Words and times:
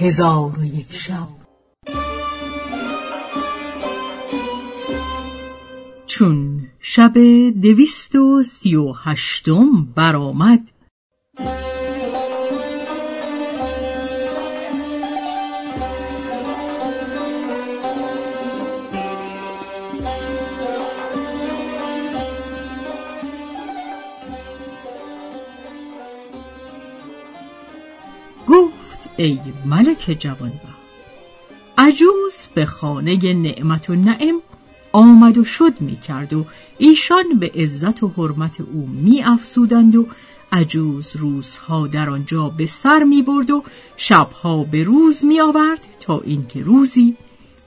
هزار 0.00 0.58
و 0.58 0.64
یک 0.64 0.92
شب. 0.92 1.28
چون 6.06 6.66
شب 6.80 7.12
دویست 7.62 8.14
و 8.14 8.42
سی 8.42 8.76
و 8.76 8.92
هشتم 8.92 9.84
برآمد 9.96 10.60
ای 29.20 29.38
ملک 29.64 30.16
جوانبخت. 30.18 30.80
عجوز 31.78 32.34
به 32.54 32.66
خانه 32.66 33.32
نعمت 33.32 33.90
و 33.90 33.94
نعم 33.94 34.42
آمد 34.92 35.38
و 35.38 35.44
شد 35.44 35.80
می 35.80 35.96
کرد 35.96 36.32
و 36.32 36.46
ایشان 36.78 37.24
به 37.40 37.52
عزت 37.54 38.02
و 38.02 38.08
حرمت 38.08 38.60
او 38.60 38.86
می 38.86 39.22
افزودند 39.22 39.96
و 39.96 40.06
عجوز 40.52 41.16
روزها 41.16 41.86
در 41.86 42.10
آنجا 42.10 42.48
به 42.48 42.66
سر 42.66 43.04
می 43.04 43.22
برد 43.22 43.50
و 43.50 43.64
شبها 43.96 44.64
به 44.64 44.82
روز 44.82 45.24
می 45.24 45.40
آورد 45.40 45.80
تا 46.00 46.20
اینکه 46.20 46.62
روزی 46.62 47.16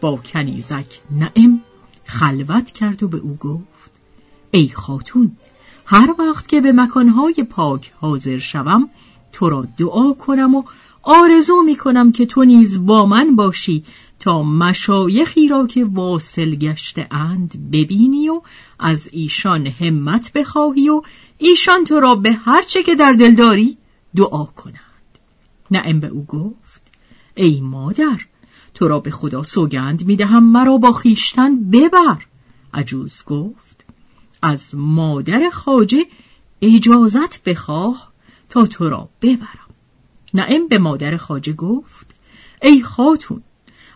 با 0.00 0.16
کنیزک 0.16 1.00
نعم 1.10 1.60
خلوت 2.04 2.70
کرد 2.70 3.02
و 3.02 3.08
به 3.08 3.18
او 3.18 3.36
گفت 3.40 3.90
ای 4.50 4.68
خاتون 4.68 5.36
هر 5.86 6.14
وقت 6.18 6.48
که 6.48 6.60
به 6.60 6.72
مکانهای 6.72 7.46
پاک 7.50 7.92
حاضر 8.00 8.38
شوم 8.38 8.90
تو 9.32 9.48
را 9.48 9.66
دعا 9.78 10.12
کنم 10.12 10.54
و 10.54 10.62
آرزو 11.02 11.62
می 11.62 11.76
کنم 11.76 12.12
که 12.12 12.26
تو 12.26 12.44
نیز 12.44 12.86
با 12.86 13.06
من 13.06 13.36
باشی 13.36 13.84
تا 14.20 14.42
مشایخی 14.42 15.48
را 15.48 15.66
که 15.66 15.84
واصل 15.84 16.54
گشته 16.54 17.06
اند 17.10 17.70
ببینی 17.72 18.28
و 18.28 18.42
از 18.78 19.08
ایشان 19.12 19.66
همت 19.66 20.32
بخواهی 20.32 20.88
و 20.88 21.02
ایشان 21.38 21.84
تو 21.84 22.00
را 22.00 22.14
به 22.14 22.32
هرچه 22.32 22.82
که 22.82 22.94
در 22.94 23.12
دل 23.12 23.34
داری 23.34 23.76
دعا 24.16 24.44
کنند. 24.44 24.74
نعم 25.70 26.00
به 26.00 26.06
او 26.06 26.24
گفت 26.24 26.82
ای 27.34 27.60
مادر 27.60 28.20
تو 28.74 28.88
را 28.88 29.00
به 29.00 29.10
خدا 29.10 29.42
سوگند 29.42 30.06
می 30.06 30.16
دهم 30.16 30.44
مرا 30.44 30.76
با 30.78 30.92
خیشتن 30.92 31.70
ببر. 31.70 32.26
عجوز 32.74 33.24
گفت 33.26 33.84
از 34.42 34.74
مادر 34.74 35.50
خاجه 35.52 36.04
اجازت 36.62 37.42
بخواه 37.42 38.12
تا 38.48 38.66
تو 38.66 38.88
را 38.88 39.08
ببرم. 39.22 39.69
نعم 40.34 40.68
به 40.68 40.78
مادر 40.78 41.16
خاجه 41.16 41.52
گفت 41.52 42.14
ای 42.62 42.82
خاتون 42.82 43.42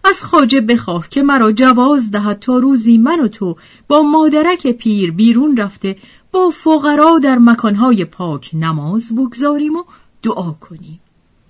از 0.04 0.22
خاجه 0.22 0.60
بخواه 0.60 1.08
که 1.08 1.22
مرا 1.22 1.52
جواز 1.52 2.10
دهد 2.10 2.38
تا 2.38 2.58
روزی 2.58 2.98
من 2.98 3.20
و 3.20 3.28
تو 3.28 3.56
با 3.88 4.02
مادرک 4.02 4.66
پیر 4.66 5.12
بیرون 5.12 5.56
رفته 5.56 5.96
با 6.32 6.50
فقرا 6.50 7.18
در 7.18 7.38
مکانهای 7.38 8.04
پاک 8.04 8.50
نماز 8.52 9.14
بگذاریم 9.14 9.76
و 9.76 9.84
دعا 10.22 10.50
کنیم. 10.52 11.00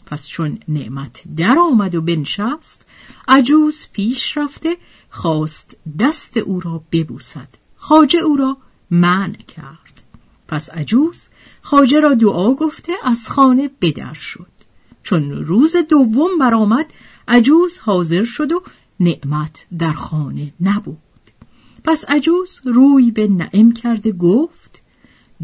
پس 0.07 0.27
چون 0.27 0.59
نعمت 0.69 1.23
در 1.37 1.59
آمد 1.59 1.95
و 1.95 2.03
بنشست 2.03 2.87
عجوز 3.29 3.89
پیش 3.93 4.37
رفته 4.37 4.77
خواست 5.11 5.77
دست 5.99 6.37
او 6.37 6.61
را 6.61 6.83
ببوسد. 6.93 7.49
خاجه 7.77 8.19
او 8.19 8.37
را 8.37 8.57
منع 8.91 9.37
کرد. 9.37 10.03
پس 10.49 10.71
عجوز 10.71 11.29
خاجه 11.63 12.01
را 12.01 12.15
دعا 12.15 12.55
گفته 12.55 12.93
از 13.03 13.29
خانه 13.31 13.71
بدر 13.81 14.15
شد. 14.15 14.54
چون 15.05 15.31
روز 15.31 15.77
دوم 15.77 16.39
برآمد 16.41 16.87
عجوز 17.29 17.79
حاضر 17.79 18.25
شد 18.25 18.53
و 18.53 18.63
نعمت 19.01 19.67
در 19.79 19.93
خانه 19.93 20.53
نبود. 20.61 20.99
پس 21.85 22.05
عجوز 22.09 22.61
روی 22.65 23.11
به 23.11 23.29
نعم 23.29 23.73
کرده 23.73 24.13
گفت 24.13 24.83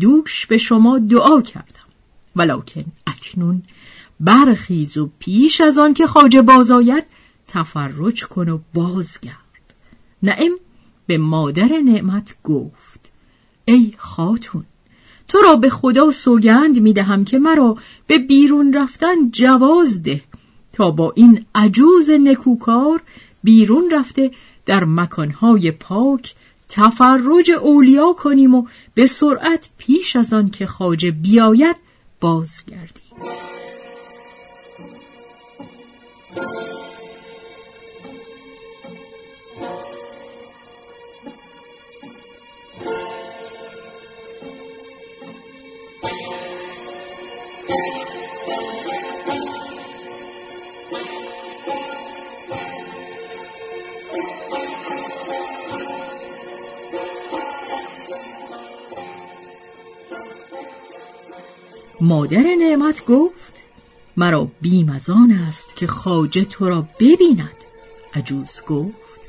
دوش 0.00 0.47
به 0.47 0.59
شما 0.59 0.98
دعا 0.98 1.43
کردم 1.43 1.91
ولکن 2.37 2.84
اکنون 3.06 3.62
برخیز 4.21 4.97
و 4.98 5.10
پیش 5.19 5.60
از 5.60 5.78
آن 5.78 5.94
که 5.94 6.06
خاجه 6.06 6.42
باز 6.42 6.71
آید 6.71 7.04
تفرج 7.47 8.25
کن 8.25 8.48
و 8.48 8.59
بازگرد. 8.75 9.75
نعم 10.22 10.53
به 11.06 11.19
مادر 11.19 11.81
نعمت 11.84 12.34
گفت 12.44 13.10
ای 13.65 13.94
خاتون 13.98 14.65
تو 15.30 15.38
را 15.38 15.56
به 15.56 15.70
خدا 15.70 16.10
سوگند 16.10 16.80
می 16.80 16.92
دهم 16.92 17.24
که 17.24 17.38
مرا 17.38 17.76
به 18.06 18.18
بیرون 18.18 18.72
رفتن 18.72 19.30
جواز 19.30 20.02
ده 20.02 20.22
تا 20.72 20.91
با 20.91 21.12
این 21.16 21.46
عجوز 21.54 22.10
نکوکار 22.10 23.02
بیرون 23.42 23.91
رفته 23.91 24.30
در 24.66 24.84
مکانهای 24.84 25.70
پاک 25.70 26.34
تفرج 26.68 27.50
اولیا 27.50 28.12
کنیم 28.12 28.54
و 28.54 28.66
به 28.94 29.06
سرعت 29.06 29.68
پیش 29.78 30.16
از 30.16 30.32
آن 30.32 30.50
که 30.50 30.66
خاجه 30.66 31.10
بیاید 31.10 31.76
بازگردیم. 32.20 33.09
مادر 62.00 62.44
نعمت 62.59 63.05
گفت 63.06 63.62
مرا 64.16 64.49
بیم 64.61 64.88
از 64.88 65.11
آن 65.11 65.31
است 65.31 65.77
که 65.77 65.87
خاجه 65.87 66.44
تو 66.44 66.69
را 66.69 66.88
ببیند. 67.00 67.56
عجوز 68.15 68.62
گفت 68.69 69.21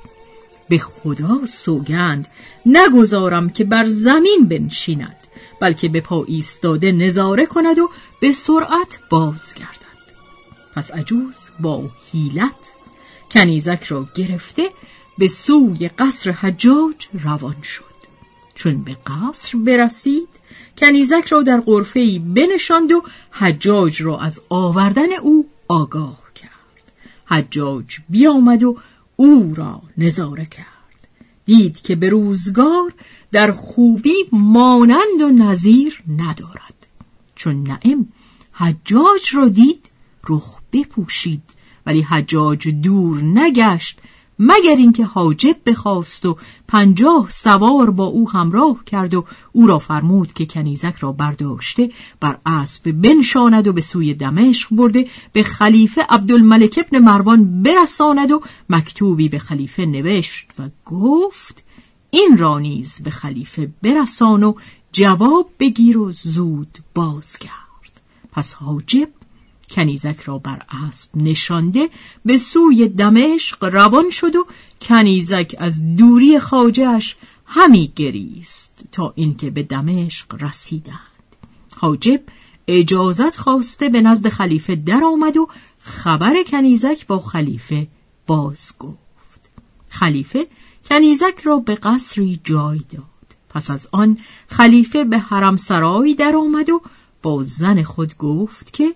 به 0.70 0.78
خدا 0.78 1.46
سوگند 1.46 2.28
نگذارم 2.66 3.50
که 3.50 3.64
بر 3.64 3.86
زمین 3.86 4.48
بنشیند 4.50 5.16
بلکه 5.60 5.90
به 5.90 6.02
پا 6.02 6.24
ایستاده 6.28 6.92
نظاره 6.92 7.46
کند 7.46 7.80
و 7.80 7.90
به 8.22 8.32
سرعت 8.32 9.00
بازگردد. 9.10 9.82
پس 10.76 10.92
عجوز 10.92 11.36
با 11.60 11.90
حیلت 12.12 12.72
کنیزک 13.32 13.84
را 13.84 14.08
گرفته 14.16 14.70
به 15.18 15.28
سوی 15.28 15.88
قصر 15.88 16.32
حجاج 16.32 17.08
روان 17.24 17.62
شد. 17.62 17.84
چون 18.56 18.84
به 18.84 18.98
قصر 19.08 19.58
برسید 19.58 20.31
کنیزک 20.78 21.26
را 21.26 21.42
در 21.42 21.60
قرفه‌ای 21.60 22.20
بنشاند 22.20 22.92
و 22.92 23.04
حجاج 23.32 24.02
را 24.02 24.20
از 24.20 24.42
آوردن 24.50 25.14
او 25.22 25.50
آگاه 25.68 26.20
کرد. 26.36 26.52
حجاج 27.26 27.98
بیامد 28.10 28.64
و 28.64 28.78
او 29.16 29.54
را 29.56 29.82
نظاره 29.98 30.46
کرد. 30.46 31.08
دید 31.46 31.82
که 31.82 31.96
به 31.96 32.10
روزگار 32.10 32.94
در 33.32 33.52
خوبی 33.52 34.16
مانند 34.32 35.22
و 35.22 35.30
نظیر 35.30 36.04
ندارد. 36.18 36.88
چون 37.36 37.64
نعم 37.64 38.08
حجاج 38.54 39.36
را 39.36 39.48
دید 39.48 39.86
رخ 40.30 40.60
بپوشید 40.74 41.42
ولی 41.86 42.02
حجاج 42.02 42.68
دور 42.68 43.24
نگشت 43.24 44.00
مگر 44.44 44.76
اینکه 44.76 45.06
حاجب 45.06 45.56
بخواست 45.66 46.26
و 46.26 46.38
پنجاه 46.68 47.30
سوار 47.30 47.90
با 47.90 48.06
او 48.06 48.32
همراه 48.32 48.84
کرد 48.86 49.14
و 49.14 49.26
او 49.52 49.68
را 49.68 49.80
فرمود 49.80 50.34
که 50.34 50.46
کنیزک 50.46 50.96
را 51.00 51.12
برداشته 51.12 51.92
بر 52.20 52.38
اسب 52.46 52.92
بنشاند 52.92 53.68
و 53.68 53.74
به 53.74 53.82
سوی 53.82 54.14
دمشق 54.14 54.76
برده 54.76 55.08
به 55.34 55.44
خلیفه 55.44 56.06
عبدالملک 56.10 56.80
ابن 56.88 57.00
مروان 57.00 57.64
برساند 57.64 58.32
و 58.32 58.42
مکتوبی 58.70 59.30
به 59.30 59.40
خلیفه 59.40 59.86
نوشت 59.86 60.48
و 60.60 60.70
گفت 60.86 61.64
این 62.12 62.38
را 62.38 62.60
نیز 62.60 63.02
به 63.04 63.10
خلیفه 63.10 63.72
برسان 63.82 64.44
و 64.44 64.54
جواب 64.92 65.50
بگیر 65.60 65.98
و 65.98 66.12
زود 66.12 66.78
بازگرد. 66.96 67.52
پس 68.32 68.54
حاجب 68.54 69.10
کنیزک 69.72 70.22
را 70.22 70.38
بر 70.38 70.62
اسب 70.88 71.10
نشانده 71.16 71.90
به 72.26 72.38
سوی 72.38 72.88
دمشق 72.88 73.64
روان 73.64 74.10
شد 74.10 74.36
و 74.36 74.48
کنیزک 74.82 75.56
از 75.58 75.96
دوری 75.96 76.40
خاجهش 76.40 77.16
همی 77.46 77.92
گریست 77.96 78.84
تا 78.92 79.14
اینکه 79.16 79.50
به 79.50 79.64
دمشق 79.64 80.44
رسیدند. 80.44 80.98
حاجب 81.76 82.22
اجازت 82.68 83.38
خواسته 83.38 83.90
به 83.90 84.02
نزد 84.02 84.28
خلیفه 84.28 84.76
در 84.76 85.04
آمد 85.04 85.38
و 85.38 85.48
خبر 85.80 86.44
کنیزک 86.48 87.08
با 87.08 87.20
خلیفه 87.20 87.88
باز 88.28 88.72
گفت 88.80 89.50
خلیفه 89.90 90.48
کنیزک 90.90 91.40
را 91.44 91.58
به 91.58 91.76
قصری 91.76 92.40
جای 92.44 92.82
داد. 92.90 93.06
پس 93.50 93.72
از 93.72 93.90
آن 93.92 94.18
خلیفه 94.48 95.04
به 95.04 95.20
حرم 95.20 95.58
سرای 95.58 96.16
در 96.16 96.36
آمد 96.36 96.70
و 96.70 96.82
با 97.22 97.44
زن 97.44 97.84
خود 97.84 98.18
گفت 98.18 98.74
که 98.74 98.96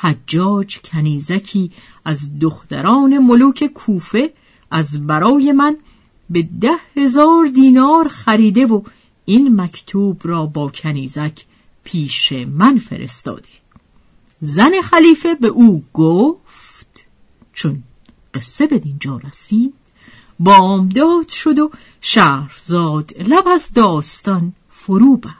حجاج 0.00 0.78
کنیزکی 0.84 1.70
از 2.04 2.38
دختران 2.38 3.18
ملوک 3.18 3.66
کوفه 3.66 4.32
از 4.70 5.06
برای 5.06 5.52
من 5.52 5.76
به 6.30 6.48
ده 6.60 6.76
هزار 6.96 7.46
دینار 7.46 8.08
خریده 8.08 8.66
و 8.66 8.82
این 9.24 9.60
مکتوب 9.60 10.20
را 10.24 10.46
با 10.46 10.68
کنیزک 10.68 11.44
پیش 11.84 12.32
من 12.32 12.78
فرستاده. 12.78 13.48
زن 14.40 14.80
خلیفه 14.82 15.34
به 15.34 15.48
او 15.48 15.84
گفت 15.92 17.06
چون 17.52 17.82
قصه 18.34 18.66
به 18.66 18.78
دینجا 18.78 19.16
رسید 19.16 19.74
بامداد 20.40 21.28
شد 21.28 21.58
و 21.58 21.70
شهرزاد 22.00 23.12
لب 23.18 23.48
از 23.48 23.72
داستان 23.72 24.52
فرو 24.70 25.16
بست 25.16 25.39